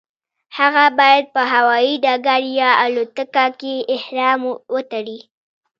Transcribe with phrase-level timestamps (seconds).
[0.57, 4.41] هغه باید په هوایي ډګر یا الوتکه کې احرام
[4.73, 5.19] وتړي.